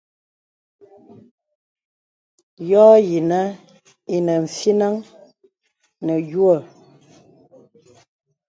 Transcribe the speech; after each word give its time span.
Yɔ̄ 2.69 2.89
yìnə̀ 3.09 3.43
inə 4.15 4.33
fínaŋ 4.57 4.95
nə̀ 6.05 6.17
yùə̀ə̀. 6.29 6.59